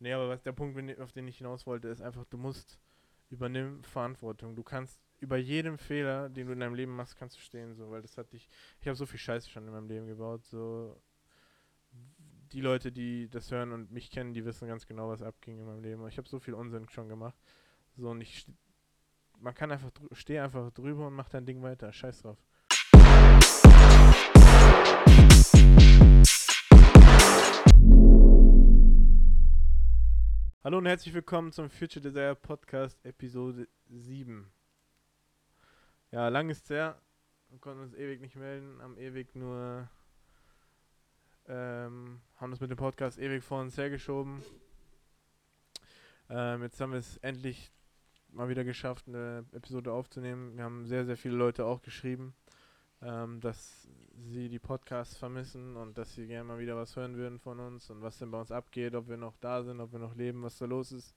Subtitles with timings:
[0.00, 2.78] Nee, aber was der Punkt, auf den ich hinaus wollte, ist einfach, du musst
[3.30, 4.54] übernehmen Verantwortung.
[4.54, 7.90] Du kannst über jedem Fehler, den du in deinem Leben machst, kannst du stehen, so,
[7.90, 8.48] weil das hat dich.
[8.80, 11.00] Ich habe so viel Scheiße schon in meinem Leben gebaut, so.
[12.52, 15.66] Die Leute, die das hören und mich kennen, die wissen ganz genau, was abging in
[15.66, 16.06] meinem Leben.
[16.08, 17.36] Ich habe so viel Unsinn schon gemacht.
[17.96, 18.46] So, und ich.
[19.40, 21.92] Man kann einfach, steh einfach drüber und mach dein Ding weiter.
[21.92, 22.42] Scheiß drauf.
[30.68, 34.52] Hallo und herzlich willkommen zum Future Desire Podcast Episode 7.
[36.10, 37.00] Ja, lang ist her.
[37.48, 39.88] Wir konnten uns ewig nicht melden, haben ewig nur.
[41.46, 44.42] Ähm, haben uns mit dem Podcast ewig vor uns hergeschoben.
[46.28, 47.72] Ähm, jetzt haben wir es endlich
[48.28, 50.54] mal wieder geschafft, eine Episode aufzunehmen.
[50.54, 52.34] Wir haben sehr, sehr viele Leute auch geschrieben,
[53.00, 53.88] ähm, dass
[54.26, 57.90] sie die Podcasts vermissen und dass sie gerne mal wieder was hören würden von uns
[57.90, 60.42] und was denn bei uns abgeht, ob wir noch da sind, ob wir noch leben,
[60.42, 61.14] was da los ist.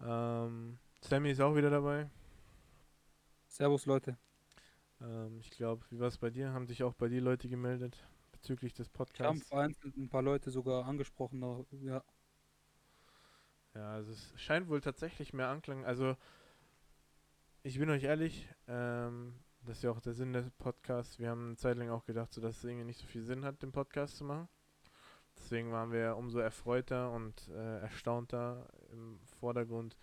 [0.00, 2.10] Ähm, Sammy ist auch wieder dabei.
[3.46, 4.16] Servus Leute.
[5.00, 6.52] Ähm, ich glaube, wie war es bei dir?
[6.52, 7.96] Haben sich auch bei dir Leute gemeldet
[8.32, 9.28] bezüglich des Podcasts?
[9.28, 12.02] Haben vereinzelt ein paar Leute sogar angesprochen, ja.
[13.74, 15.84] Ja, also es scheint wohl tatsächlich mehr Anklang.
[15.84, 16.16] Also,
[17.62, 19.34] ich bin euch ehrlich, ähm,
[19.64, 21.18] das ist ja auch der Sinn des Podcasts.
[21.18, 23.44] Wir haben eine Zeit lang auch gedacht, so, dass es irgendwie nicht so viel Sinn
[23.44, 24.48] hat, den Podcast zu machen.
[25.36, 29.96] Deswegen waren wir umso erfreuter und äh, erstaunter im Vordergrund,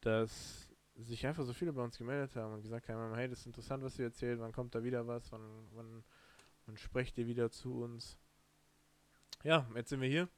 [0.00, 3.46] dass sich einfach so viele bei uns gemeldet haben und gesagt haben, hey, das ist
[3.46, 6.04] interessant, was ihr erzählt, wann kommt da wieder was, wann, wann,
[6.66, 8.18] wann sprecht ihr wieder zu uns.
[9.42, 10.28] Ja, jetzt sind wir hier.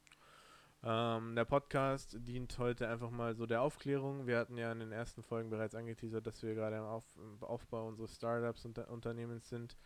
[0.85, 4.27] Ähm, der Podcast dient heute einfach mal so der Aufklärung.
[4.27, 7.41] Wir hatten ja in den ersten Folgen bereits angeteasert, dass wir gerade im, Auf, im
[7.41, 9.77] Aufbau unseres Startups und Unternehmens sind.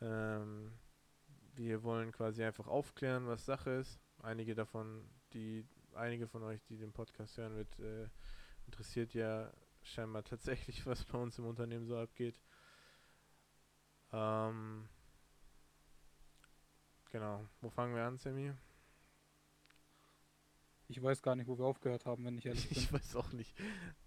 [0.00, 0.72] Ähm,
[1.54, 4.00] wir wollen quasi einfach aufklären, was Sache ist.
[4.22, 8.08] Einige davon, die, einige von euch, die den Podcast hören, wird äh,
[8.66, 12.40] interessiert ja scheinbar tatsächlich, was bei uns im Unternehmen so abgeht.
[14.12, 14.88] Ähm,
[17.12, 17.46] genau.
[17.60, 18.52] Wo fangen wir an, Sammy?
[20.96, 22.78] Ich weiß gar nicht, wo wir aufgehört haben, wenn ich ehrlich bin.
[22.78, 23.52] ich weiß auch nicht.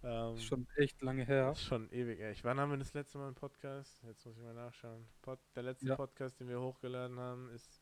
[0.04, 1.54] Ähm, ist schon echt lange her.
[1.56, 2.34] Schon ewig, ey.
[2.44, 4.02] Wann haben wir das letzte Mal einen Podcast?
[4.04, 5.06] Jetzt muss ich mal nachschauen.
[5.22, 5.96] Pod der letzte ja.
[5.98, 7.82] Podcast, den wir hochgeladen haben, ist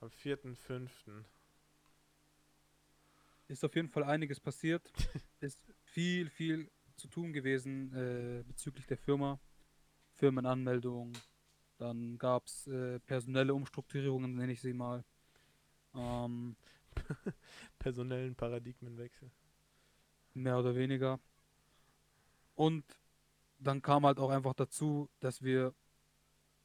[0.00, 0.88] am 4.5.
[3.48, 4.90] Ist auf jeden Fall einiges passiert.
[5.40, 9.38] ist viel, viel zu tun gewesen äh, bezüglich der Firma.
[10.14, 11.12] Firmenanmeldung.
[11.76, 15.04] Dann gab es äh, personelle Umstrukturierungen, nenne ich sie mal.
[15.94, 16.56] Ähm,
[17.78, 19.30] personellen Paradigmenwechsel.
[20.34, 21.18] Mehr oder weniger.
[22.54, 22.84] Und
[23.58, 25.74] dann kam halt auch einfach dazu, dass wir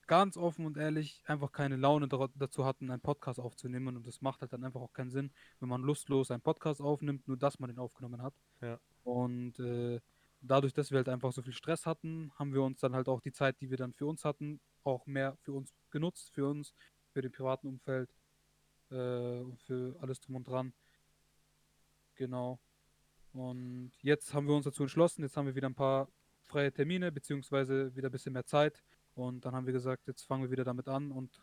[0.08, 3.98] ganz offen und ehrlich einfach keine Laune dazu hatten, einen Podcast aufzunehmen.
[3.98, 7.28] Und das macht halt dann einfach auch keinen Sinn, wenn man lustlos einen Podcast aufnimmt,
[7.28, 8.34] nur dass man den aufgenommen hat.
[8.62, 8.80] Ja.
[9.04, 10.00] Und äh,
[10.42, 13.22] dadurch, dass wir halt einfach so viel Stress hatten, haben wir uns dann halt auch
[13.22, 16.74] die Zeit, die wir dann für uns hatten, auch mehr für uns genutzt, für uns,
[17.12, 18.10] für den privaten Umfeld
[18.92, 20.74] äh, für alles drum und dran.
[22.16, 22.60] Genau.
[23.34, 26.08] Und jetzt haben wir uns dazu entschlossen, jetzt haben wir wieder ein paar
[26.42, 28.84] freie Termine, beziehungsweise wieder ein bisschen mehr Zeit.
[29.14, 31.12] Und dann haben wir gesagt, jetzt fangen wir wieder damit an.
[31.12, 31.42] Und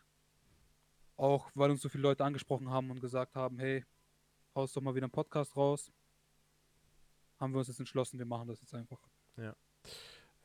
[1.15, 3.85] auch weil uns so viele Leute angesprochen haben und gesagt haben, hey,
[4.55, 5.91] haust doch mal wieder einen Podcast raus,
[7.39, 8.99] haben wir uns jetzt entschlossen, wir machen das jetzt einfach.
[9.37, 9.55] Ja.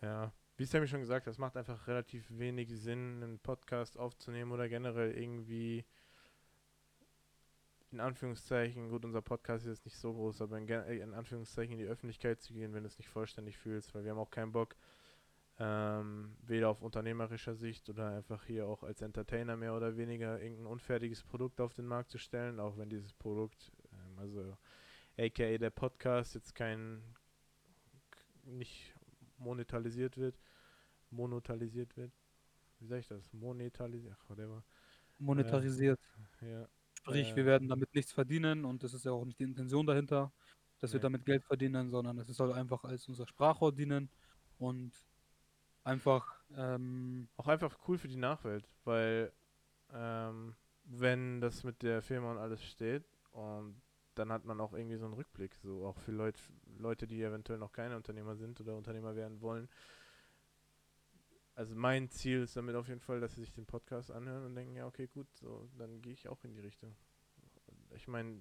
[0.03, 0.33] Ja.
[0.57, 4.69] Wie ja schon gesagt hat, es macht einfach relativ wenig Sinn, einen Podcast aufzunehmen oder
[4.69, 5.85] generell irgendwie
[7.91, 11.73] in Anführungszeichen, gut, unser Podcast ist jetzt nicht so groß, aber in, äh, in, Anführungszeichen
[11.73, 14.31] in die Öffentlichkeit zu gehen, wenn du es nicht vollständig fühlst, weil wir haben auch
[14.31, 14.77] keinen Bock,
[15.59, 20.67] ähm, weder auf unternehmerischer Sicht oder einfach hier auch als Entertainer mehr oder weniger irgendein
[20.67, 24.57] unfertiges Produkt auf den Markt zu stellen, auch wenn dieses Produkt, ähm, also
[25.19, 27.03] aka der Podcast jetzt kein
[28.45, 28.95] nicht
[29.39, 30.39] monetarisiert wird,
[31.11, 32.13] monetarisiert wird.
[32.79, 33.33] Wie sag ich das?
[33.33, 34.65] Monetarisiert, ach, whatever.
[35.19, 35.99] Monetarisiert.
[36.43, 36.69] Äh, ja.
[37.09, 40.31] Sprich, wir werden damit nichts verdienen und das ist ja auch nicht die Intention dahinter,
[40.79, 44.11] dass wir damit Geld verdienen, sondern es soll einfach als unser Sprachrohr dienen
[44.59, 44.93] und
[45.85, 49.33] einfach ähm, Auch einfach cool für die Nachwelt, weil
[49.93, 53.81] ähm, wenn das mit der Firma und alles steht und
[54.15, 56.37] dann hat man auch irgendwie so einen Rückblick, so auch für Leut,
[56.79, 59.69] Leute, die eventuell noch keine Unternehmer sind oder Unternehmer werden wollen.
[61.59, 64.55] Also mein Ziel ist damit auf jeden Fall, dass sie sich den Podcast anhören und
[64.55, 66.95] denken, ja okay, gut, so dann gehe ich auch in die Richtung.
[67.97, 68.41] Ich meine,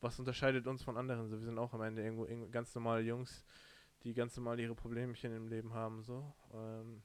[0.00, 1.28] was unterscheidet uns von anderen?
[1.28, 3.44] So, wir sind auch am Ende irgendwo, irgendwo ganz normale Jungs,
[4.02, 6.02] die ganz normal ihre Problemchen im Leben haben.
[6.02, 7.04] So, ähm,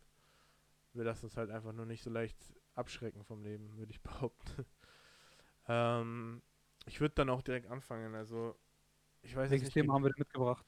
[0.93, 2.35] wir lassen uns halt einfach nur nicht so leicht
[2.73, 4.65] abschrecken vom Leben, würde ich behaupten.
[5.67, 6.41] ähm,
[6.87, 8.15] ich würde dann auch direkt anfangen.
[8.15, 8.55] Also
[9.21, 9.73] ich weiß Welches nicht.
[9.73, 10.65] Thema haben wir denn mitgebracht?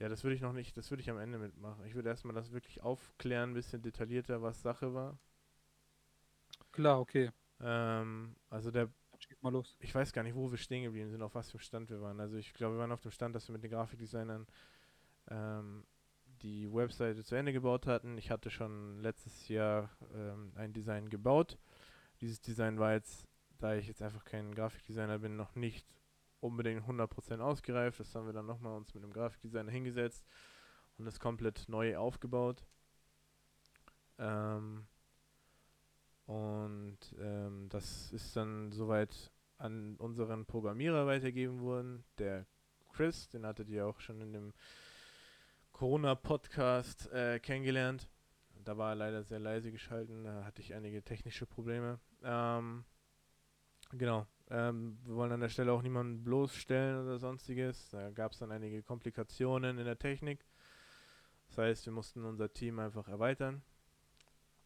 [0.00, 1.84] Ja, das würde ich noch nicht, das würde ich am Ende mitmachen.
[1.84, 5.18] Ich würde erstmal das wirklich aufklären, ein bisschen detaillierter, was Sache war.
[6.72, 7.30] Klar, okay.
[7.60, 8.88] Ähm, also der,
[9.18, 9.76] schieß mal los.
[9.78, 12.00] ich weiß gar nicht, wo wir stehen geblieben sind, auf was für einem Stand wir
[12.00, 12.18] waren.
[12.18, 14.46] Also ich glaube, wir waren auf dem Stand, dass wir mit den Grafikdesignern
[15.28, 15.84] ähm,
[16.40, 18.16] die Webseite zu Ende gebaut hatten.
[18.16, 21.58] Ich hatte schon letztes Jahr ähm, ein Design gebaut.
[22.22, 23.26] Dieses Design war jetzt,
[23.58, 25.86] da ich jetzt einfach kein Grafikdesigner bin, noch nicht
[26.40, 28.00] unbedingt 100% ausgereift.
[28.00, 30.26] Das haben wir dann nochmal uns mit einem Grafikdesigner hingesetzt
[30.98, 32.64] und das komplett neu aufgebaut.
[34.18, 34.86] Ähm,
[36.26, 42.04] und ähm, das ist dann soweit an unseren Programmierer weitergegeben worden.
[42.18, 42.46] Der
[42.92, 44.52] Chris, den hattet ihr auch schon in dem
[45.72, 48.08] Corona-Podcast äh, kennengelernt.
[48.64, 51.98] Da war er leider sehr leise geschalten, da hatte ich einige technische Probleme.
[52.22, 52.84] Ähm,
[53.92, 57.88] genau, ähm, wir wollen an der Stelle auch niemanden bloßstellen oder sonstiges.
[57.90, 60.44] Da gab es dann einige Komplikationen in der Technik.
[61.48, 63.62] Das heißt, wir mussten unser Team einfach erweitern.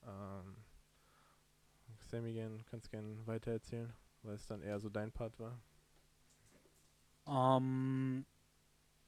[0.07, 0.57] Ähm,
[2.01, 3.93] Sammy, kannst gerne weitererzählen,
[4.23, 5.59] weil es dann eher so dein Part war.
[7.27, 8.25] Ähm,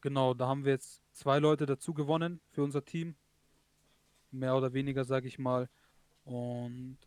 [0.01, 3.15] genau, da haben wir jetzt zwei Leute dazu gewonnen für unser Team.
[4.31, 5.69] Mehr oder weniger, sage ich mal.
[6.25, 6.99] Und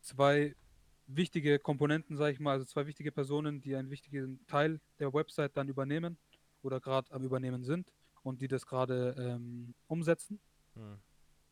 [0.00, 0.56] zwei
[1.06, 5.56] wichtige Komponenten, sage ich mal, also zwei wichtige Personen, die einen wichtigen Teil der Website
[5.56, 6.16] dann übernehmen
[6.62, 10.40] oder gerade am Übernehmen sind und die das gerade ähm, umsetzen.
[10.74, 10.98] Hm.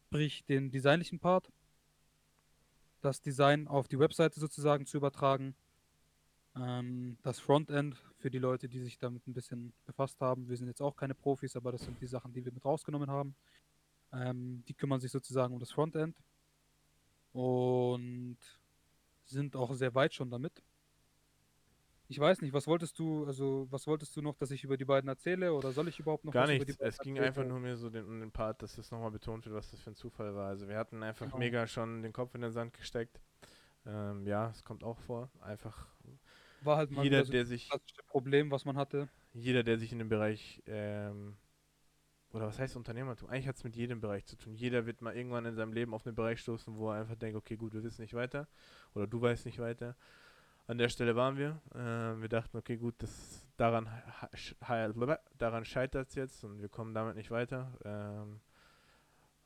[0.07, 1.53] sprich den designlichen Part,
[3.03, 5.55] das Design auf die Webseite sozusagen zu übertragen,
[6.57, 10.49] ähm, das Frontend für die Leute, die sich damit ein bisschen befasst haben.
[10.49, 13.11] Wir sind jetzt auch keine Profis, aber das sind die Sachen, die wir mit rausgenommen
[13.11, 13.35] haben.
[14.13, 16.17] Ähm, die kümmern sich sozusagen um das Frontend
[17.33, 18.39] und
[19.31, 20.63] sind auch sehr weit schon damit.
[22.09, 24.85] Ich weiß nicht, was wolltest du, also was wolltest du noch, dass ich über die
[24.85, 26.77] beiden erzähle oder soll ich überhaupt noch Gar was nichts.
[26.81, 27.29] Es ging erzählen?
[27.29, 29.81] einfach nur mir so den, um den Part, dass es nochmal betont wird, was das
[29.81, 30.49] für ein Zufall war.
[30.49, 31.39] Also wir hatten einfach Genau.
[31.39, 33.21] mega schon den Kopf in den Sand gesteckt.
[33.87, 35.31] Ähm, ja, es kommt auch vor.
[35.41, 35.87] Einfach
[36.61, 37.71] War halt mal jeder, so der das sich,
[38.09, 39.09] Problem, was man hatte.
[39.33, 41.37] jeder, der sich in dem Bereich, ähm,
[42.33, 43.29] oder was heißt Unternehmertum?
[43.29, 44.55] Eigentlich hat es mit jedem Bereich zu tun.
[44.55, 47.37] Jeder wird mal irgendwann in seinem Leben auf einen Bereich stoßen, wo er einfach denkt,
[47.37, 48.47] okay, gut, wir wissen nicht weiter.
[48.95, 49.97] Oder du weißt nicht weiter.
[50.69, 51.61] An der Stelle waren wir.
[51.75, 53.89] Ähm, wir dachten, okay, gut, das, daran,
[55.39, 57.73] daran scheitert es jetzt und wir kommen damit nicht weiter.
[57.85, 58.41] Ähm,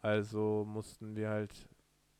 [0.02, 1.66] also mussten wir halt,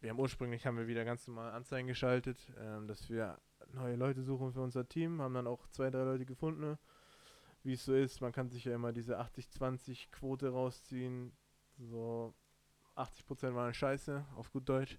[0.00, 3.38] wir haben ursprünglich haben wir wieder ganz normal Anzeigen geschaltet, ähm, dass wir
[3.74, 6.78] neue Leute suchen für unser Team, haben dann auch zwei, drei Leute gefunden.
[7.64, 11.32] Wie es so ist, man kann sich ja immer diese 80-20 Quote rausziehen.
[11.78, 12.34] So
[12.94, 14.98] 80% waren scheiße, auf gut Deutsch.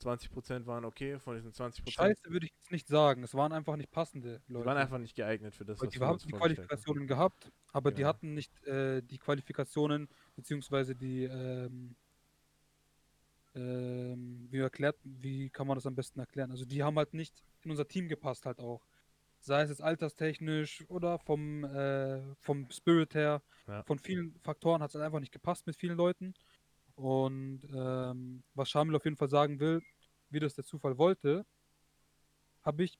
[0.00, 3.22] 20% waren okay, von diesen 20% Scheiße würde ich jetzt nicht sagen.
[3.22, 4.66] Es waren einfach nicht passende die Leute.
[4.66, 6.82] waren einfach nicht geeignet für das, was die wir haben uns die vorgestellt haben.
[6.82, 8.08] Qualifikationen gehabt, aber die Genau.
[8.08, 11.96] hatten nicht äh, die Qualifikationen, beziehungsweise die, ähm,
[13.54, 16.50] ähm, wie erklärt, wie kann man das am besten erklären?
[16.50, 18.84] Also die haben halt nicht in unser Team gepasst halt auch.
[19.44, 23.42] Sei es jetzt alterstechnisch oder vom, äh, vom Spirit her.
[23.66, 23.82] Ja.
[23.82, 26.32] Von vielen Faktoren hat es halt einfach nicht gepasst mit vielen Leuten.
[26.94, 29.82] Und ähm, was Shamil auf jeden Fall sagen will,
[30.30, 31.44] wie das der Zufall wollte,
[32.62, 32.98] habe ich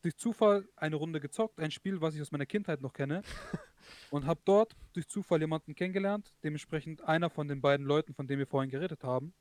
[0.00, 3.20] durch Zufall eine Runde gezockt, ein Spiel, was ich aus meiner Kindheit noch kenne.
[4.10, 8.38] und habe dort durch Zufall jemanden kennengelernt, dementsprechend einer von den beiden Leuten, von denen
[8.38, 9.34] wir vorhin geredet haben.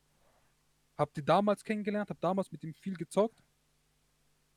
[0.97, 3.41] Hab die damals kennengelernt, habe damals mit ihm viel gezockt.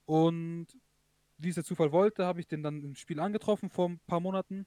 [0.05, 0.67] Und
[1.43, 4.21] wie es der Zufall wollte, habe ich den dann im Spiel angetroffen vor ein paar
[4.21, 4.67] Monaten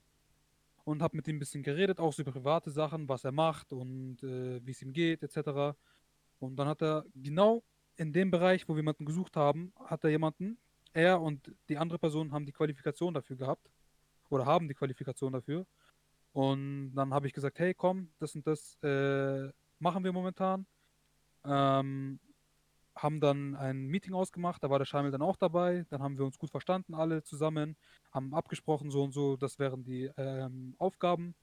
[0.84, 3.72] und habe mit ihm ein bisschen geredet, auch so über private Sachen, was er macht
[3.72, 5.78] und äh, wie es ihm geht, etc.
[6.40, 7.64] Und dann hat er genau
[7.96, 10.58] in dem Bereich, wo wir jemanden gesucht haben, hat er jemanden,
[10.94, 13.70] er und die andere Person haben die Qualifikation dafür gehabt
[14.30, 15.66] oder haben die Qualifikation dafür.
[16.34, 19.50] Und dann habe ich gesagt, hey, komm, das und das äh,
[19.80, 20.66] machen wir momentan.
[21.46, 22.20] Ähm,
[22.96, 25.86] haben dann ein Meeting ausgemacht, da war der Schamil dann auch dabei.
[25.90, 27.76] Dann haben wir uns gut verstanden, alle zusammen,
[28.12, 31.36] haben abgesprochen, so und so, das wären die ähm, Aufgaben.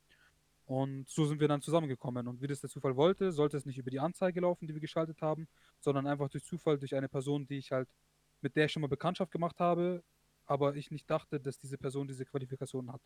[0.66, 2.28] Und so sind wir dann zusammengekommen.
[2.28, 4.80] Und wie das der Zufall wollte, sollte es nicht über die Anzeige laufen, die wir
[4.80, 5.48] geschaltet haben,
[5.80, 7.88] sondern einfach durch Zufall, durch eine Person, die ich halt,
[8.40, 10.02] mit der ich schon mal Bekanntschaft gemacht habe,
[10.46, 13.02] aber ich nicht dachte, dass diese Person diese Qualifikation hat.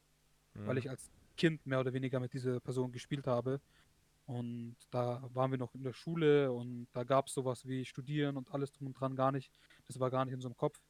[0.65, 0.79] Weil Mhm.
[0.79, 3.61] ich als Kind mehr oder weniger mit dieser Person gespielt habe.
[4.27, 8.37] Und da waren wir noch in der Schule und da gab es sowas wie Studieren
[8.37, 9.53] und alles drum und dran gar nicht.
[9.87, 10.81] Das war gar nicht in so einem Kopf.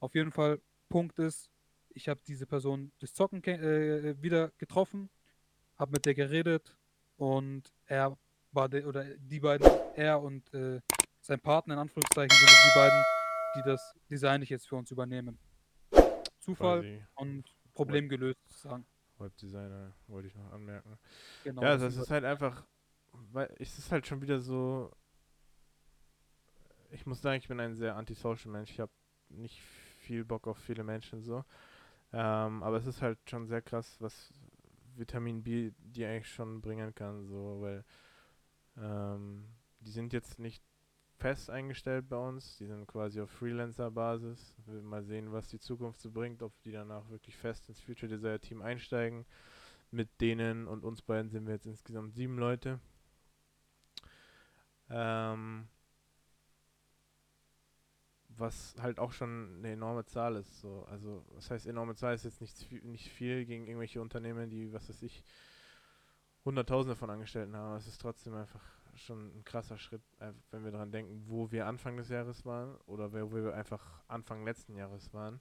[0.00, 1.50] Auf jeden Fall, Punkt ist,
[1.90, 5.10] ich habe diese Person durch Zocken ke- äh, wieder getroffen,
[5.76, 6.76] habe mit der geredet
[7.16, 8.16] und er
[8.52, 10.80] war der, oder die beiden, er und äh,
[11.20, 13.02] sein Partner in Anführungszeichen sind die beiden,
[13.56, 15.38] die das Design nicht jetzt für uns übernehmen.
[16.40, 16.82] Zufall
[17.14, 17.44] und
[17.74, 18.86] Problem gelöst, sozusagen.
[19.24, 20.98] Webdesigner wollte ich noch anmerken.
[21.42, 22.64] Genau, ja, das ist halt einfach,
[23.12, 24.90] weil es ist halt schon wieder so.
[26.90, 28.70] Ich muss sagen, ich bin ein sehr antisocial Mensch.
[28.70, 28.92] Ich habe
[29.28, 29.60] nicht
[29.98, 31.44] viel Bock auf viele Menschen so.
[32.12, 34.32] Ähm, aber es ist halt schon sehr krass, was
[34.94, 37.84] Vitamin B dir eigentlich schon bringen kann, so, weil
[38.76, 39.48] ähm,
[39.80, 40.62] die sind jetzt nicht
[41.16, 44.54] fest eingestellt bei uns, die sind quasi auf Freelancer-Basis.
[44.66, 48.08] Wir mal sehen, was die Zukunft so bringt, ob die danach wirklich fest ins Future
[48.08, 49.24] Desire Team einsteigen.
[49.90, 52.80] Mit denen und uns beiden sind wir jetzt insgesamt sieben Leute.
[54.90, 55.68] Ähm,
[58.28, 60.60] was halt auch schon eine enorme Zahl ist.
[60.60, 60.84] So.
[60.90, 62.14] Also, was heißt enorme Zahl?
[62.14, 65.22] Ist jetzt nicht, nicht viel gegen irgendwelche Unternehmen, die, was weiß ich,
[66.44, 67.76] Hunderttausende von Angestellten haben.
[67.76, 68.62] Es ist trotzdem einfach
[68.96, 70.02] schon ein krasser Schritt,
[70.50, 74.44] wenn wir daran denken, wo wir Anfang des Jahres waren oder wo wir einfach Anfang
[74.44, 75.40] letzten Jahres waren.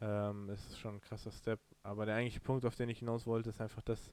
[0.00, 1.60] Ähm, ist schon ein krasser Step.
[1.82, 4.12] Aber der eigentliche Punkt, auf den ich hinaus wollte, ist einfach, dass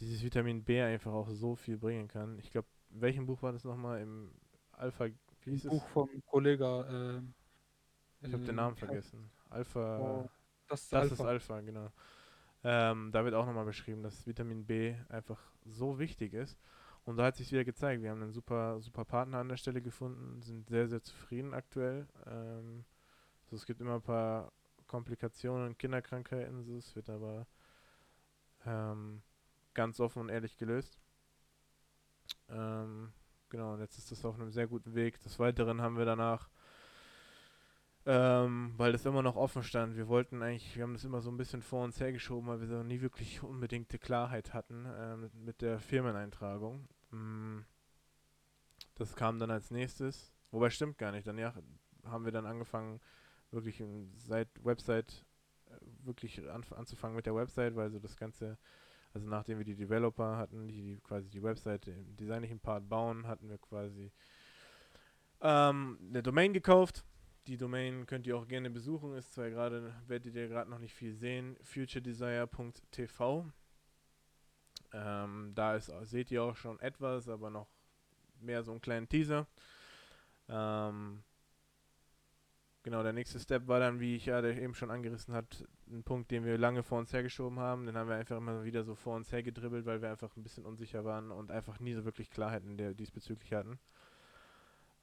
[0.00, 2.38] dieses Vitamin B einfach auch so viel bringen kann.
[2.38, 4.02] Ich glaube, welchem Buch war das nochmal?
[4.02, 4.30] Im
[4.72, 5.06] Alpha,
[5.42, 5.92] wie hieß Buch es?
[5.92, 7.22] vom Kollege.
[8.22, 9.30] Äh, ich habe den Namen vergessen.
[9.48, 9.98] Alpha.
[9.98, 10.30] Oh,
[10.68, 11.14] das ist das Alpha.
[11.14, 11.90] ist Alpha, genau.
[12.64, 16.58] Ähm, da wird auch nochmal beschrieben, dass Vitamin B einfach so wichtig ist.
[17.08, 19.80] Und da hat sich wieder gezeigt, wir haben einen super, super Partner an der Stelle
[19.80, 22.06] gefunden, sind sehr, sehr zufrieden aktuell.
[22.26, 22.84] Ähm,
[23.44, 24.52] also es gibt immer ein paar
[24.86, 27.46] Komplikationen Kinderkrankheiten, so, es wird aber
[28.66, 29.22] ähm,
[29.72, 31.00] ganz offen und ehrlich gelöst.
[32.50, 33.14] Ähm,
[33.48, 35.18] genau, und jetzt ist das auf einem sehr guten Weg.
[35.22, 36.50] Des Weiteren haben wir danach
[38.08, 39.96] ähm, weil das immer noch offen stand.
[39.96, 42.66] Wir wollten eigentlich, wir haben das immer so ein bisschen vor uns hergeschoben, weil wir
[42.66, 46.88] so nie wirklich unbedingte Klarheit hatten äh, mit, der Firmeneintragung.
[47.10, 47.60] Mm,
[48.94, 51.26] das kam dann als nächstes, wobei stimmt gar nicht.
[51.26, 51.54] Dann ja,
[52.04, 53.00] haben wir dann angefangen,
[53.50, 53.82] wirklich
[54.16, 55.24] seit Website
[55.66, 58.58] äh, wirklich an, anzufangen mit der Website, weil so das Ganze,
[59.14, 63.26] also nachdem wir die Developer hatten, die, die quasi die Website im designlichen Part bauen,
[63.26, 64.12] hatten wir quasi
[65.40, 67.04] ähm, eine Domain gekauft
[67.48, 70.94] die Domain könnt ihr auch gerne besuchen, ist zwar gerade, werdet ihr gerade noch nicht
[70.94, 73.46] viel sehen, futuredesire.tv.
[74.92, 77.68] Ähm, da ist, seht ihr auch schon etwas, aber noch
[78.40, 79.46] mehr so einen kleinen Teaser.
[80.48, 81.22] Ähm,
[82.82, 86.30] genau, der nächste Step war dann, wie ich ja eben schon angerissen hat, ein Punkt,
[86.30, 87.86] den wir lange vor uns hergeschoben haben.
[87.86, 90.64] Den haben wir einfach immer wieder so vor uns hergedribbelt, weil wir einfach ein bisschen
[90.64, 93.78] unsicher waren und einfach nie so wirklich Klarheit in der diesbezüglich hatten.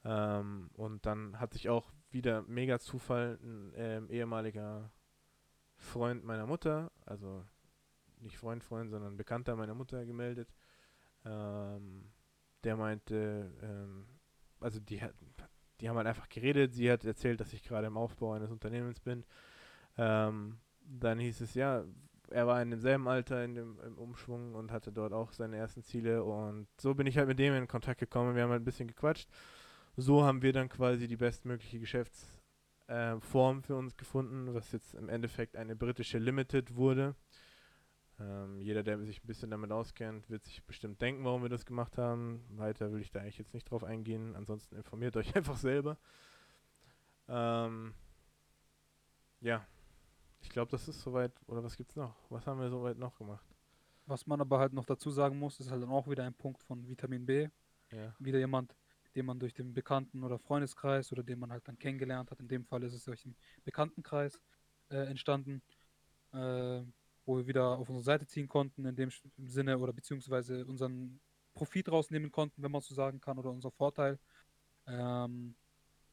[0.04, 4.90] Ähm, und dann hat sich auch wieder mega Zufall ein ähm, ehemaliger
[5.76, 7.44] Freund meiner Mutter, also
[8.20, 10.48] nicht Freund, Freund, sondern Bekannter meiner Mutter gemeldet.
[11.24, 12.04] Ähm,
[12.64, 14.06] der meinte, ähm,
[14.60, 15.00] also die,
[15.80, 16.74] die haben halt einfach geredet.
[16.74, 19.24] Sie hat erzählt, dass ich gerade im Aufbau eines Unternehmens bin.
[19.98, 21.84] Ähm, dann hieß es ja,
[22.30, 25.82] er war in demselben Alter in dem im Umschwung und hatte dort auch seine ersten
[25.82, 28.34] Ziele und so bin ich halt mit dem in Kontakt gekommen.
[28.34, 29.28] Wir haben halt ein bisschen gequatscht
[29.96, 35.08] so haben wir dann quasi die bestmögliche Geschäftsform äh, für uns gefunden, was jetzt im
[35.08, 37.14] Endeffekt eine britische Limited wurde.
[38.18, 41.66] Ähm, jeder, der sich ein bisschen damit auskennt, wird sich bestimmt denken, warum wir das
[41.66, 42.44] gemacht haben.
[42.50, 44.34] Weiter will ich da eigentlich jetzt nicht drauf eingehen.
[44.34, 45.98] Ansonsten informiert euch einfach selber.
[47.28, 47.92] Ähm,
[49.40, 49.66] ja,
[50.40, 51.32] ich glaube, das ist soweit.
[51.46, 52.14] Oder was gibt's noch?
[52.30, 53.44] Was haben wir soweit noch gemacht?
[54.06, 56.62] Was man aber halt noch dazu sagen muss, ist halt dann auch wieder ein Punkt
[56.62, 57.48] von Vitamin B.
[57.90, 58.14] Ja.
[58.18, 58.74] Wieder jemand,
[59.14, 62.40] den man durch den Bekannten- oder Freundeskreis oder den man halt dann kennengelernt hat.
[62.40, 64.40] In dem Fall ist es durch den Bekanntenkreis
[64.90, 65.60] äh, entstanden,
[66.32, 66.82] äh,
[67.26, 71.20] wo wir wieder auf unsere Seite ziehen konnten, in dem Sinne oder beziehungsweise unseren
[71.52, 74.18] Profit rausnehmen konnten, wenn man so sagen kann, oder unser Vorteil.
[74.86, 75.54] Ähm,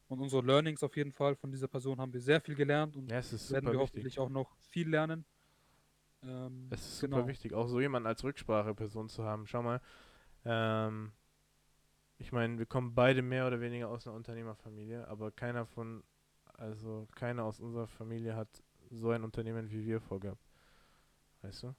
[0.08, 3.10] und unsere Learnings auf jeden Fall von dieser Person haben wir sehr viel gelernt und
[3.10, 5.26] ja, werden wir hoffentlich auch noch viel lernen.
[6.24, 7.18] Ähm, es ist genau.
[7.18, 9.48] super wichtig, auch so jemanden als Rückspracheperson zu haben.
[9.48, 9.82] Schau mal,
[10.46, 11.12] ähm,
[12.18, 16.04] ich meine, wir kommen beide mehr oder weniger aus einer Unternehmerfamilie, aber keiner von,
[16.54, 20.53] also keiner aus unserer Familie hat so ein Unternehmen wie wir vorgehabt.
[21.44, 21.76] Weißt du?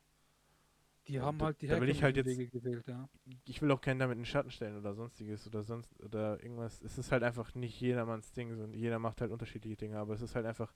[1.09, 3.09] Die haben da, halt die da will ich halt jetzt, Wege gewählt, ja.
[3.47, 6.81] Ich will auch keinen damit in den Schatten stellen oder sonstiges oder sonst oder irgendwas.
[6.83, 10.23] Es ist halt einfach nicht jedermanns Ding, so, jeder macht halt unterschiedliche Dinge, aber es
[10.23, 10.73] ist halt einfach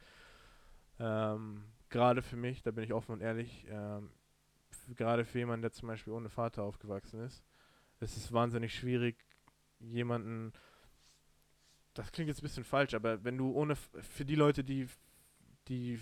[0.98, 4.10] ähm, gerade für mich, da bin ich offen und ehrlich, ähm,
[4.96, 7.42] gerade für jemanden, der zum Beispiel ohne Vater aufgewachsen ist,
[8.00, 9.16] es ist wahnsinnig schwierig,
[9.80, 10.52] jemanden,
[11.94, 14.88] das klingt jetzt ein bisschen falsch, aber wenn du ohne, für die Leute, die,
[15.68, 16.00] die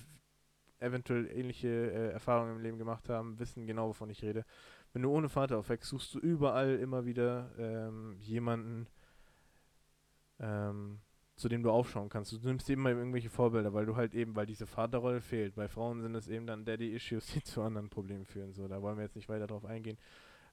[0.79, 4.45] eventuell ähnliche äh, Erfahrungen im Leben gemacht haben, wissen genau, wovon ich rede.
[4.93, 8.87] Wenn du ohne Vater aufwächst, suchst du überall immer wieder ähm, jemanden,
[10.41, 11.01] ähm,
[11.37, 12.33] zu dem du aufschauen kannst.
[12.33, 15.55] Du nimmst eben mal irgendwelche Vorbilder, weil du halt eben, weil diese Vaterrolle fehlt.
[15.55, 18.53] Bei Frauen sind es eben dann Daddy-Issues, die zu anderen Problemen führen.
[18.53, 19.99] So, da wollen wir jetzt nicht weiter drauf eingehen.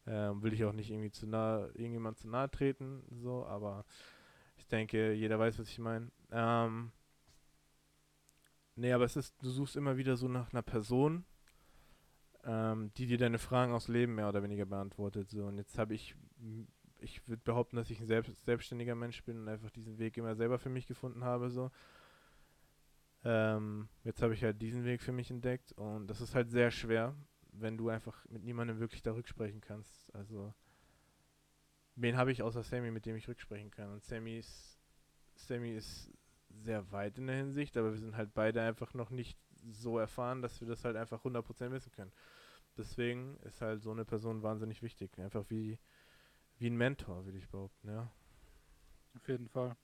[0.06, 3.86] Ähm, will ich auch nicht irgendwie zu nah, irgendjemand zu nahe treten, so, aber
[4.58, 6.12] ich denke, jeder weiß, was ich meine.
[6.30, 6.92] Ähm,
[8.84, 11.24] nee, aber es ist, du suchst immer wieder so nach einer Person,
[12.44, 15.30] ähm, die dir deine Fragen aus Leben mehr oder weniger beantwortet.
[15.30, 16.16] So, und jetzt habe ich
[17.00, 20.36] ich würde behaupten, dass ich ein selbst, selbstständiger Mensch bin und einfach diesen Weg immer
[20.36, 21.50] selber für mich gefunden habe.
[21.50, 21.72] So.
[23.24, 26.72] Ähm, jetzt habe ich halt diesen Weg für mich entdeckt und das ist halt sehr
[26.72, 27.16] schwer,
[27.52, 30.14] wenn du einfach mit niemandem wirklich da rücksprechen kannst.
[30.14, 30.54] Also,
[31.96, 33.92] wen habe ich außer Sammy, mit dem ich rücksprechen kann?
[33.92, 34.78] Und Sammy ist,
[35.36, 36.12] Sammy ist
[36.54, 39.38] sehr weit in der Hinsicht, aber wir sind halt beide einfach noch nicht
[39.72, 42.12] so erfahren, dass wir das halt einfach 100% wissen können.
[42.78, 45.18] Deswegen ist halt so eine Person wahnsinnig wichtig.
[45.20, 45.78] Einfach wie
[46.58, 48.10] wie ein Mentor, würde ich behaupten, ja.
[49.16, 49.76] Auf jeden Fall.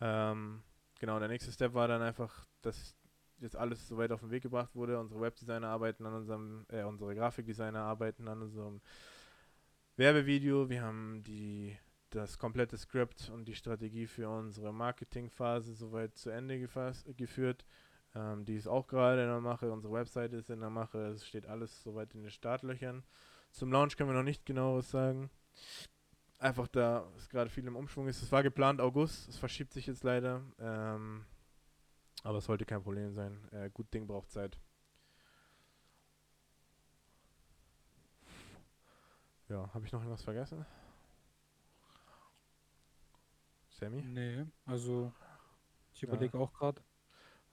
[0.00, 0.62] Ähm,
[0.98, 2.96] genau, der nächste Step war dann einfach, dass
[3.38, 4.98] jetzt alles so weit auf den Weg gebracht wurde.
[4.98, 8.80] Unsere Webdesigner arbeiten an unserem, äh, unsere Grafikdesigner arbeiten an unserem
[9.96, 10.68] Werbevideo.
[10.68, 11.78] Wir haben die
[12.14, 17.64] das komplette Skript und die Strategie für unsere Marketingphase soweit zu Ende geführt.
[18.14, 19.72] Ähm, die ist auch gerade in der Mache.
[19.72, 20.98] Unsere Webseite ist in der Mache.
[21.08, 23.02] Es steht alles soweit in den Startlöchern.
[23.50, 25.30] Zum Launch können wir noch nicht genau was sagen.
[26.38, 28.22] Einfach da es gerade viel im Umschwung ist.
[28.22, 30.42] Es war geplant August, es verschiebt sich jetzt leider.
[30.58, 31.24] Ähm,
[32.24, 33.48] aber es sollte kein Problem sein.
[33.52, 34.58] Äh, gut Ding braucht Zeit.
[39.48, 40.64] Ja, habe ich noch irgendwas vergessen?
[43.82, 44.02] Sammy?
[44.02, 45.12] Nee, also
[45.92, 46.44] ich überlege ja.
[46.44, 46.80] auch gerade.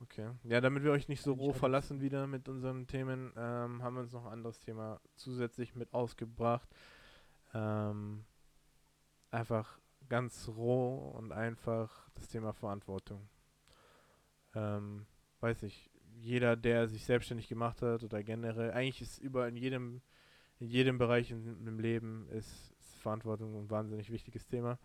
[0.02, 0.30] Okay.
[0.44, 4.02] Ja, damit wir euch nicht so roh verlassen wieder mit unseren Themen, ähm, haben wir
[4.02, 6.70] uns noch ein anderes Thema zusätzlich mit ausgebracht.
[7.54, 8.26] Ähm,
[9.32, 13.28] einfach ganz roh und einfach das Thema Verantwortung.
[14.54, 15.08] Ähm,
[15.40, 20.02] weiß ich, jeder, der sich selbstständig gemacht hat oder generell, eigentlich ist überall in jedem,
[20.60, 24.78] in jedem Bereich in, im Leben ist, ist, Verantwortung ein wahnsinnig wichtiges Thema.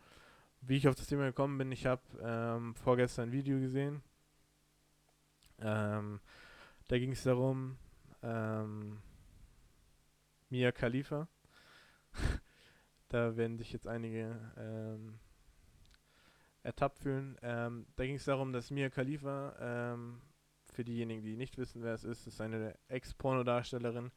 [0.67, 4.03] Wie ich auf das Thema gekommen bin, ich habe ähm, vorgestern ein Video gesehen.
[5.59, 6.21] Ähm,
[6.89, 7.77] da ging es darum,
[8.23, 8.99] ähm,
[10.49, 11.29] Mia Khalifa
[13.09, 15.19] Da werden sich jetzt einige ähm,
[16.63, 17.37] ertappt fühlen.
[17.43, 20.23] Ähm, da ging es darum, dass Mia Khalifa, ähm,
[20.73, 24.11] für diejenigen, die nicht wissen, wer es ist, ist eine Ex-Pornodarstellerin,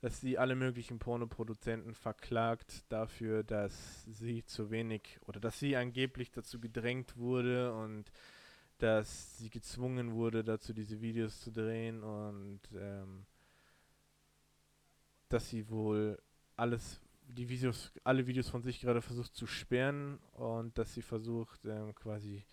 [0.00, 6.30] dass sie alle möglichen Pornoproduzenten verklagt dafür, dass sie zu wenig oder dass sie angeblich
[6.30, 8.10] dazu gedrängt wurde und
[8.78, 13.26] dass sie gezwungen wurde, dazu diese Videos zu drehen und ähm,
[15.28, 16.18] dass sie wohl
[16.56, 21.64] alles die Videos, alle Videos von sich gerade versucht zu sperren und dass sie versucht,
[21.64, 22.44] ähm, quasi,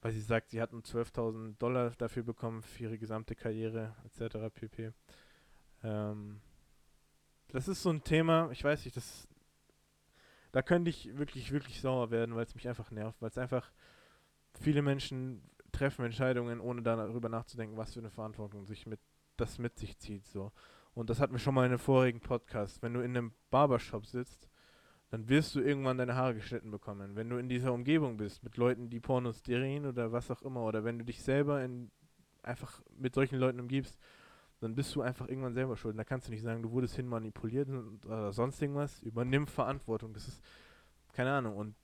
[0.00, 4.36] weil sie sagt, sie hat nur 12.000 Dollar dafür bekommen für ihre gesamte Karriere, etc.
[4.54, 4.92] pp.
[5.82, 6.40] Ähm,
[7.52, 9.28] das ist so ein Thema, ich weiß nicht, das,
[10.52, 13.70] da könnte ich wirklich, wirklich sauer werden, weil es mich einfach nervt, weil es einfach,
[14.58, 19.00] viele Menschen treffen Entscheidungen, ohne darüber nachzudenken, was für eine Verantwortung sich mit,
[19.36, 20.50] das mit sich zieht, so.
[20.94, 22.82] Und das hatten wir schon mal in einem vorigen Podcast.
[22.82, 24.48] Wenn du in einem Barbershop sitzt,
[25.10, 27.16] dann wirst du irgendwann deine Haare geschnitten bekommen.
[27.16, 30.64] Wenn du in dieser Umgebung bist, mit Leuten, die Pornos drehen oder was auch immer,
[30.64, 31.90] oder wenn du dich selber in,
[32.42, 33.98] einfach mit solchen Leuten umgibst,
[34.62, 35.98] dann bist du einfach irgendwann selber schuld.
[35.98, 39.02] Da kannst du nicht sagen, du wurdest hin manipuliert oder sonst irgendwas.
[39.02, 40.14] Übernimm Verantwortung.
[40.14, 40.42] Das ist,
[41.12, 41.56] keine Ahnung.
[41.56, 41.74] Und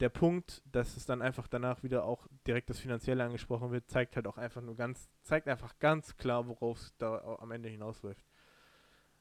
[0.00, 4.16] der Punkt, dass es dann einfach danach wieder auch direkt das Finanzielle angesprochen wird, zeigt
[4.16, 8.26] halt auch einfach nur ganz, zeigt einfach ganz klar, worauf es da am Ende hinausläuft.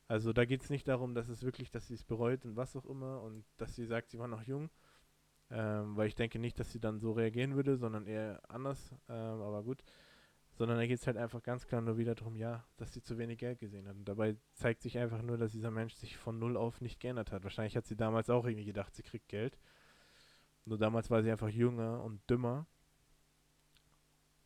[0.08, 2.75] Also da geht es nicht darum, dass es wirklich, dass sie es bereut und was
[2.75, 4.69] auch immer und dass sie sagt, sie war noch jung.
[5.49, 8.93] Ähm, weil ich denke nicht, dass sie dann so reagieren würde, sondern eher anders.
[9.08, 9.82] Ähm, aber gut.
[10.62, 13.17] Sondern da geht es halt einfach ganz klar nur wieder darum, ja, dass sie zu
[13.17, 13.95] wenig Geld gesehen hat.
[13.95, 17.32] Und dabei zeigt sich einfach nur, dass dieser Mensch sich von null auf nicht geändert
[17.32, 17.43] hat.
[17.43, 19.58] Wahrscheinlich hat sie damals auch irgendwie gedacht, sie kriegt Geld.
[20.65, 22.67] Nur damals war sie einfach jünger und dümmer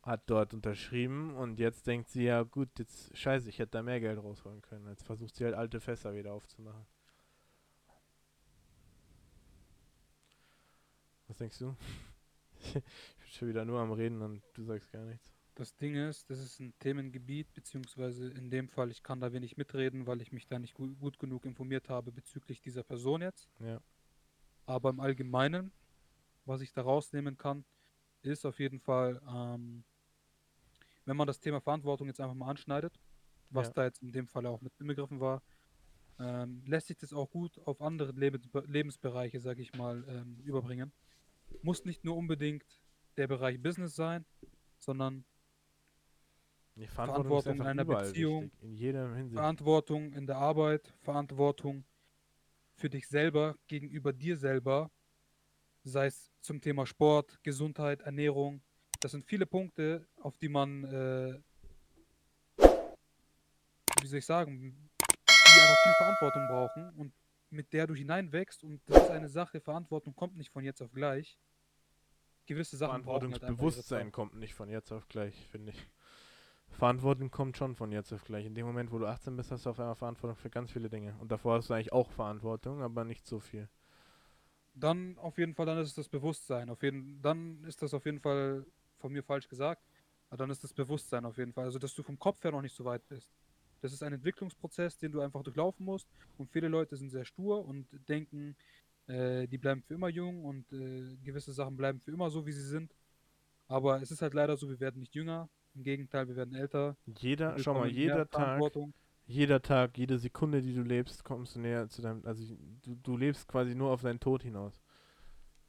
[0.03, 3.99] hat dort unterschrieben und jetzt denkt sie ja, gut, jetzt scheiße, ich hätte da mehr
[3.99, 4.87] Geld rausholen können.
[4.87, 6.87] Jetzt versucht sie halt alte Fässer wieder aufzumachen.
[11.27, 11.75] Was denkst du?
[12.61, 12.83] ich bin
[13.31, 15.34] schon wieder nur am Reden und du sagst gar nichts.
[15.55, 19.55] Das Ding ist, das ist ein Themengebiet, beziehungsweise in dem Fall, ich kann da wenig
[19.55, 23.47] mitreden, weil ich mich da nicht gut, gut genug informiert habe bezüglich dieser Person jetzt.
[23.59, 23.79] Ja.
[24.65, 25.71] Aber im Allgemeinen,
[26.43, 27.63] was ich da rausnehmen kann,
[28.21, 29.85] ist auf jeden Fall, ähm,
[31.05, 32.99] wenn man das Thema Verantwortung jetzt einfach mal anschneidet,
[33.49, 33.73] was ja.
[33.73, 35.41] da jetzt in dem Fall auch mit inbegriffen war,
[36.19, 40.91] ähm, lässt sich das auch gut auf andere Lebens Lebensbereiche, sage ich mal, ähm, überbringen.
[41.61, 42.65] Muss nicht nur unbedingt
[43.15, 44.25] der Bereich Business sein,
[44.79, 45.23] sondern
[46.75, 49.39] Die Verantwortung ist in einer Beziehung, wichtig, in jeder Hinsicht.
[49.39, 51.85] Verantwortung in der Arbeit, Verantwortung
[52.73, 54.91] für dich selber, gegenüber dir selber,
[55.83, 58.61] sei es zum Thema Sport, Gesundheit, Ernährung.
[58.99, 61.39] Das sind viele Punkte, auf die man, äh,
[64.01, 67.13] wie soll ich sagen, die einfach viel Verantwortung brauchen und
[67.51, 68.65] mit der du hineinwächst.
[68.65, 71.39] Und das ist eine Sache, Verantwortung kommt nicht von jetzt auf gleich.
[72.47, 74.13] Gewisse Sachen halt Verantwortungsbewusstsein Zeit.
[74.13, 75.87] kommt nicht von jetzt auf gleich, finde ich.
[76.75, 78.45] Verantwortung kommt schon von jetzt auf gleich.
[78.45, 80.89] In dem Moment, wo du 18 bist, hast du auf einmal Verantwortung für ganz viele
[80.89, 81.15] Dinge.
[81.19, 83.69] Und davor hast du eigentlich auch Verantwortung, aber nicht so viel.
[84.73, 86.69] Dann auf jeden Fall, dann ist es das Bewusstsein.
[86.69, 88.65] Auf jeden, dann ist das auf jeden Fall
[88.97, 89.81] von mir falsch gesagt.
[90.29, 91.63] Aber dann ist das Bewusstsein auf jeden Fall.
[91.63, 93.31] Also, dass du vom Kopf her noch nicht so weit bist.
[93.81, 96.09] Das ist ein Entwicklungsprozess, den du einfach durchlaufen musst.
[96.37, 98.57] Und viele Leute sind sehr stur und denken,
[99.07, 102.51] äh, die bleiben für immer jung und äh, gewisse Sachen bleiben für immer so, wie
[102.51, 102.93] sie sind.
[103.67, 105.47] Aber es ist halt leider so, wir werden nicht jünger.
[105.75, 106.95] Im Gegenteil, wir werden älter.
[107.05, 108.61] Jeder, schau mal, jeder Tag,
[109.27, 113.17] jeder Tag, jede Sekunde, die du lebst, kommst du näher zu deinem, also du, du
[113.17, 114.81] lebst quasi nur auf deinen Tod hinaus.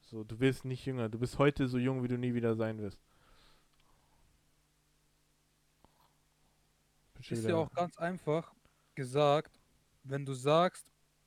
[0.03, 1.09] So, du wirst nicht jünger.
[1.09, 3.01] Du bist heute so jung, wie du nie wieder sein wirst.
[7.29, 8.55] Ist ja auch ganz einfach
[8.95, 9.59] gesagt,
[10.05, 10.87] wenn du sagst,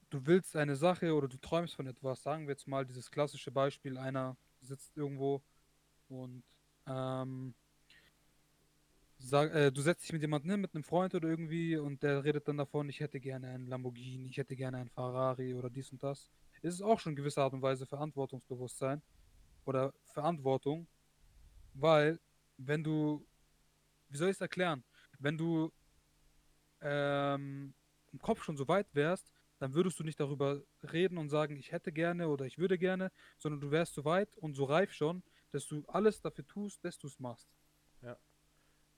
[0.10, 3.52] du willst eine Sache oder du träumst von etwas, sagen wir jetzt mal dieses klassische
[3.52, 5.42] Beispiel, einer sitzt irgendwo
[6.08, 6.44] und
[6.88, 7.54] ähm,
[9.30, 12.24] sag, äh, du setzt dich mit jemandem hin, mit einem Freund oder irgendwie und der
[12.24, 15.92] redet dann davon, ich hätte gerne einen Lamborghini, ich hätte gerne einen Ferrari oder dies
[15.92, 16.30] und das.
[16.62, 19.02] Es ist auch schon in gewisser Art und Weise Verantwortungsbewusstsein
[19.66, 20.88] oder Verantwortung,
[21.74, 22.20] weil
[22.58, 23.26] wenn du,
[24.10, 24.84] wie soll ich es erklären,
[25.20, 25.72] wenn du
[26.82, 27.74] ähm,
[28.12, 30.62] im Kopf schon so weit wärst, dann würdest du nicht darüber
[30.92, 34.38] reden und sagen, ich hätte gerne oder ich würde gerne, sondern du wärst so weit
[34.38, 37.50] und so reif schon, dass du alles dafür tust, dass du es machst.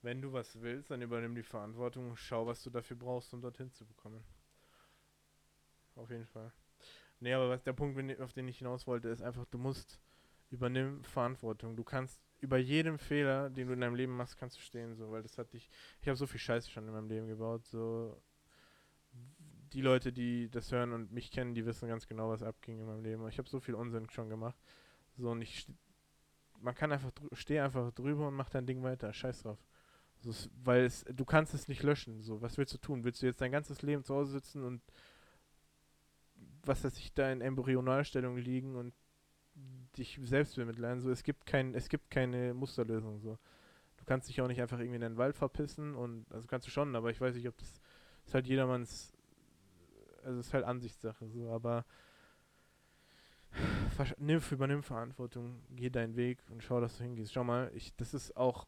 [0.02, 3.40] Wenn du was willst, dann übernimm die Verantwortung und schau, was du dafür brauchst, um
[3.40, 4.22] dorthin zu bekommen.
[5.94, 6.52] Auf jeden Fall.
[7.20, 10.00] Nee, aber was der Punkt, auf den ich hinaus wollte, ist einfach, du musst
[10.50, 11.76] übernimm Verantwortung.
[11.76, 15.12] Du kannst über jedem Fehler, den du in deinem Leben machst, kannst du stehen, so,
[15.12, 15.70] weil das hat dich.
[16.00, 18.20] Ich habe so viel Scheiße schon in meinem Leben gebaut, so.
[19.72, 22.86] Die Leute, die das hören und mich kennen, die wissen ganz genau, was abging in
[22.86, 23.26] meinem Leben.
[23.28, 24.58] Ich habe so viel Unsinn schon gemacht.
[25.16, 25.66] So, und ich.
[26.60, 29.12] Man kann einfach, steh einfach drüber und mach dein Ding weiter.
[29.12, 29.58] Scheiß drauf.
[30.26, 32.20] Es, weil es, du kannst es nicht löschen.
[32.22, 33.04] So, was willst du tun?
[33.04, 34.82] Willst du jetzt dein ganzes Leben zu Hause sitzen und
[36.64, 38.94] was weiß ich, da in Embryonalstellung liegen und
[39.96, 41.00] dich selbst bemitleiden?
[41.00, 43.20] So, es gibt kein, es gibt keine Musterlösung.
[43.20, 43.38] So,
[43.96, 46.70] du kannst dich auch nicht einfach irgendwie in den Wald verpissen und also kannst du
[46.70, 47.80] schon, aber ich weiß nicht, ob das
[48.24, 49.12] ist halt jedermanns,
[50.24, 51.28] also es ist halt Ansichtssache.
[51.28, 51.84] So, aber
[54.18, 57.32] nimm, übernimm Verantwortung, geh deinen Weg und schau, dass du hingehst.
[57.32, 58.66] Schau mal, ich, das ist auch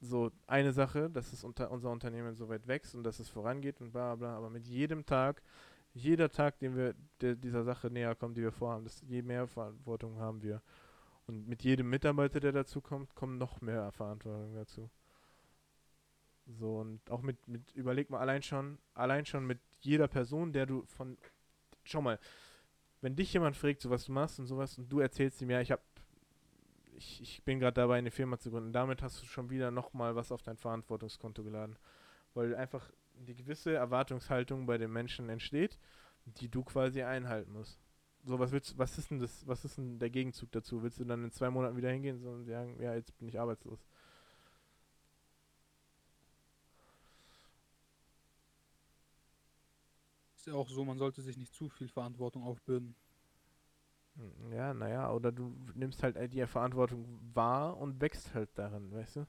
[0.00, 3.80] so eine Sache, dass es unter unser Unternehmen so weit wächst und dass es vorangeht
[3.80, 5.42] und bla bla, aber mit jedem Tag,
[5.92, 6.94] jeder Tag, den wir
[7.36, 10.62] dieser Sache näher kommen, die wir vorhaben, das, je mehr Verantwortung haben wir.
[11.26, 14.90] Und mit jedem Mitarbeiter, der dazu kommt, kommt noch mehr Verantwortung dazu.
[16.46, 20.66] So, und auch mit, mit, überleg mal allein schon, allein schon mit jeder Person, der
[20.66, 21.16] du von,
[21.84, 22.18] schau mal,
[23.00, 25.60] wenn dich jemand fragt, so was du machst und sowas, und du erzählst ihm, ja,
[25.60, 25.82] ich hab,
[27.00, 30.14] ich, ich bin gerade dabei, eine Firma zu gründen, damit hast du schon wieder nochmal
[30.16, 31.76] was auf dein Verantwortungskonto geladen.
[32.34, 35.78] Weil einfach die gewisse Erwartungshaltung bei den Menschen entsteht,
[36.26, 37.80] die du quasi einhalten musst.
[38.24, 40.82] So, was willst was ist denn das, was ist denn der Gegenzug dazu?
[40.82, 43.80] Willst du dann in zwei Monaten wieder hingehen und sagen, ja, jetzt bin ich arbeitslos?
[50.36, 52.94] Ist ja auch so, man sollte sich nicht zu viel Verantwortung aufbürden.
[54.16, 59.16] Hm, Ja, naja, oder du nimmst halt die Verantwortung wahr und wächst halt darin, weißt
[59.16, 59.26] du?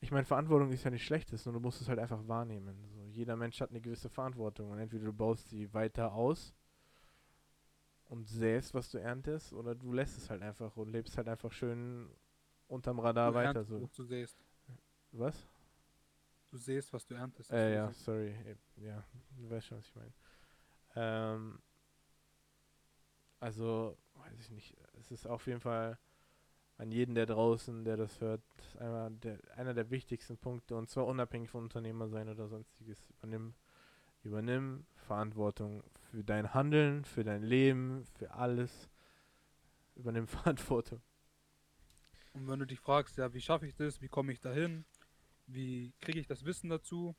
[0.00, 2.88] Ich meine, Verantwortung ist ja nicht schlechtes, nur du musst es halt einfach wahrnehmen.
[2.94, 6.54] So, jeder Mensch hat eine gewisse Verantwortung und entweder du baust sie weiter aus
[8.08, 11.52] und säst, was du erntest, oder du lässt es halt einfach und lebst halt einfach
[11.52, 12.08] schön
[12.68, 13.60] unterm Radar Du weiter.
[13.60, 13.82] erntest, So.
[13.82, 14.44] was du sähst.
[15.12, 15.46] Was?
[16.50, 17.50] Du sähst, was du erntest.
[17.50, 18.28] Äh, hast ja, sorry.
[18.30, 19.04] äh, Ja,
[19.36, 20.12] du weißt schon, was ich meine.
[20.96, 21.58] Ähm,
[23.40, 24.76] also, weiß ich nicht.
[24.98, 25.98] Es ist auf jeden Fall
[26.78, 28.42] an jeden, der draußen, der das hört,
[28.78, 33.04] einmal der, einer der wichtigsten Punkte und zwar unabhängig von Unternehmer sein oder sonstiges.
[33.10, 33.54] Übernimm,
[34.22, 38.88] übernimm Verantwortung für dein Handeln, für dein Leben, für alles.
[39.96, 41.02] Übernimm Verantwortung.
[42.34, 44.84] Und wenn du dich fragst, ja, wie schaffe ich das, wie komme ich dahin,
[45.46, 47.16] wie kriege ich das Wissen dazu,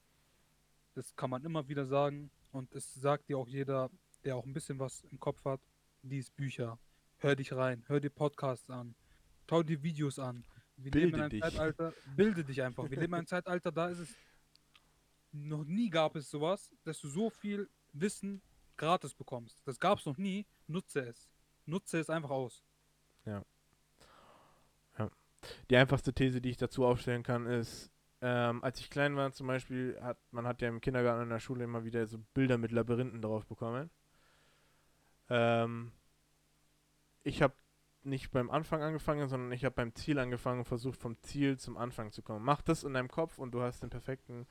[0.93, 2.31] das kann man immer wieder sagen.
[2.51, 3.89] Und es sagt dir auch jeder,
[4.23, 5.61] der auch ein bisschen was im Kopf hat,
[6.01, 6.79] lies Bücher,
[7.17, 8.95] hör dich rein, hör dir Podcasts an,
[9.49, 10.45] schau dir Videos an.
[10.77, 11.41] Wir leben in Bilde einem dich.
[11.41, 12.83] Zeitalter, bilde dich einfach.
[12.89, 14.15] Wir leben in einem Zeitalter, da ist es,
[15.31, 18.41] noch nie gab es sowas, dass du so viel Wissen
[18.77, 19.61] gratis bekommst.
[19.65, 21.29] Das gab es noch nie, nutze es.
[21.65, 22.63] Nutze es einfach aus.
[25.69, 29.47] Die einfachste These, die ich dazu aufstellen kann, ist, ähm, als ich klein war zum
[29.47, 32.71] Beispiel, hat man hat ja im Kindergarten in der Schule immer wieder so Bilder mit
[32.71, 33.89] Labyrinthen drauf bekommen.
[35.29, 35.91] Ähm,
[37.23, 37.53] ich habe
[38.03, 41.77] nicht beim Anfang angefangen, sondern ich habe beim Ziel angefangen und versucht vom Ziel zum
[41.77, 42.43] Anfang zu kommen.
[42.43, 44.47] Mach das in deinem Kopf und du hast den perfekten.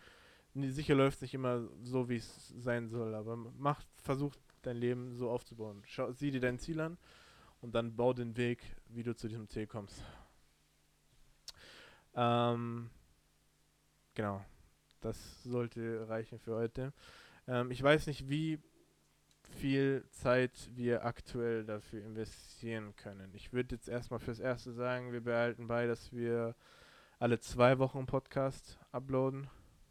[0.54, 5.14] Sicher läuft es nicht immer so, wie es sein soll, aber mach, versuch dein Leben
[5.14, 5.83] so aufzubauen.
[5.87, 6.98] Schau, sieh dir dein Ziel an
[7.61, 10.02] und dann bau den Weg, wie du zu diesem Ziel kommst.
[12.14, 12.90] Ähm,
[14.18, 14.44] genau.
[15.00, 16.92] Das sollte reichen für heute.
[17.46, 18.59] Ähm, ich weiß nicht, wie
[19.61, 23.33] viel Zeit wir aktuell dafür investieren können.
[23.33, 26.57] Ich würde jetzt erstmal fürs Erste sagen, wir behalten bei, dass wir
[27.20, 29.48] alle zwei Wochen Podcast uploaden.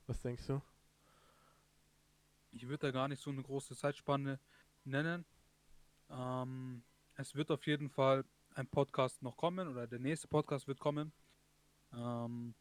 [0.07, 0.61] Was denkst du?
[2.51, 4.39] Ich würde da gar nicht so eine große Zeitspanne
[4.83, 5.25] nennen.
[6.09, 6.83] Ähm,
[7.15, 11.13] es wird auf jeden Fall ein Podcast noch kommen oder der nächste Podcast wird kommen.
[11.93, 12.55] Ähm,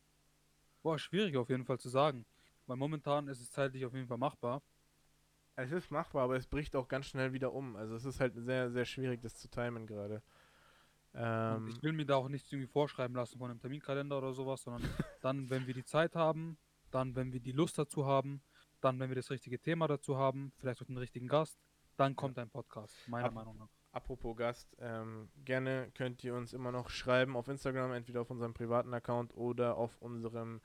[0.87, 2.25] boah, schwierig auf jeden Fall zu sagen.
[2.68, 4.62] Weil momentan ist es zeitlich auf jeden Fall machbar.
[5.57, 7.75] Es ist machbar, aber es bricht auch ganz schnell wieder um.
[7.75, 10.22] Also es ist halt sehr, sehr schwierig, das zu timen gerade.
[11.14, 14.62] Ähm, ich will mir da auch nichts irgendwie vorschreiben lassen von einem Terminkalender oder sowas,
[14.62, 14.83] sondern
[15.22, 16.57] dann, wenn wir die Zeit haben,
[16.92, 18.40] dann, wenn wir die Lust dazu haben,
[18.81, 21.59] dann, wenn wir das richtige Thema dazu haben, vielleicht auch den richtigen Gast,
[21.96, 23.70] dann kommt ein Podcast, meiner Ab- Meinung nach.
[23.97, 28.53] Apropos Gast, ähm, gerne könnt ihr uns immer noch schreiben auf Instagram, entweder auf unserem
[28.53, 30.61] privaten Account oder auf unserem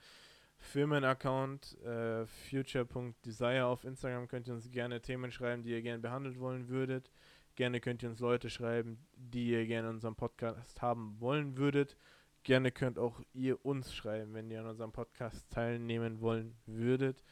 [0.58, 6.41] Firmenaccount äh, future.desire auf Instagram könnt ihr uns gerne Themen schreiben, die ihr gerne behandelt
[6.41, 7.10] wollen würdet.
[7.56, 11.96] Gerne könnt ihr uns Leute schreiben, die ihr gerne in unserem Podcast haben wollen würdet.
[12.44, 17.24] Gerne könnt auch ihr uns schreiben, wenn ihr an unserem Podcast teilnehmen wollen würdet.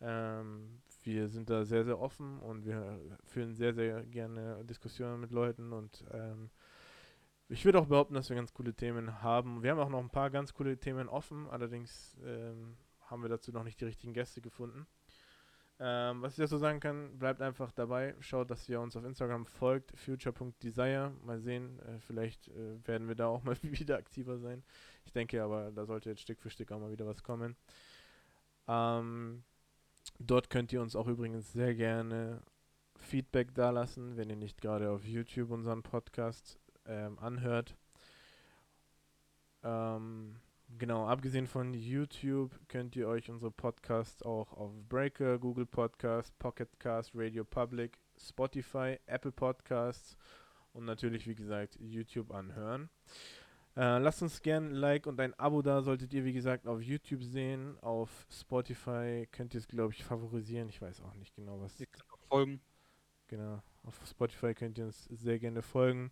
[0.00, 5.30] Ähm, wir sind da sehr, sehr offen und wir führen sehr, sehr gerne Diskussionen mit
[5.30, 6.50] Leuten und ähm,
[7.48, 9.62] ich würde auch behaupten, dass wir ganz coole Themen haben.
[9.62, 13.52] Wir haben auch noch ein paar ganz coole Themen offen, allerdings ähm, haben wir dazu
[13.52, 14.86] noch nicht die richtigen Gäste gefunden.
[15.80, 18.14] Ähm, was ich dazu sagen kann, bleibt einfach dabei.
[18.20, 21.12] Schaut, dass ihr uns auf Instagram folgt, future.desire.
[21.24, 24.62] Mal sehen, äh, vielleicht äh, werden wir da auch mal wieder aktiver sein.
[25.04, 27.56] Ich denke aber, da sollte jetzt Stück für Stück auch mal wieder was kommen.
[28.68, 29.42] Ähm,
[30.18, 32.42] dort könnt ihr uns auch übrigens sehr gerne
[32.96, 37.76] Feedback dalassen, wenn ihr nicht gerade auf YouTube unseren Podcast ähm, anhört.
[39.62, 40.36] Ähm,
[40.78, 46.68] genau, abgesehen von YouTube könnt ihr euch unsere Podcasts auch auf Breaker, Google Podcast, Pocket
[46.78, 50.16] Cast, Radio Public, Spotify, Apple Podcasts
[50.72, 52.90] und natürlich, wie gesagt, YouTube anhören.
[53.76, 56.80] Äh, lasst uns gerne ein Like und ein Abo da, solltet ihr, wie gesagt, auf
[56.80, 57.76] YouTube sehen.
[57.80, 60.68] Auf Spotify könnt ihr es, glaube ich, favorisieren.
[60.68, 62.60] Ich weiß auch nicht genau, was Ihr könnt auch folgen.
[63.26, 63.62] Genau.
[63.82, 66.10] Auf Spotify könnt ihr uns sehr gerne folgen,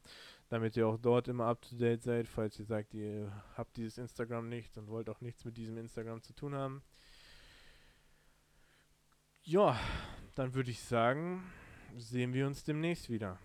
[0.48, 3.96] damit ihr auch dort immer up to date seid, falls ihr sagt, ihr habt dieses
[3.96, 6.82] Instagram nicht und wollt auch nichts mit diesem Instagram zu tun haben.
[9.44, 9.78] Ja,
[10.34, 11.42] dann würde ich sagen,
[11.96, 13.38] sehen wir uns demnächst wieder.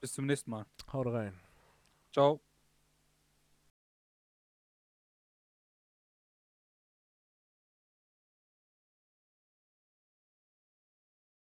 [0.00, 0.66] Bis zum nächsten Mal.
[0.92, 1.38] Haut rein.
[2.12, 2.51] Ciao.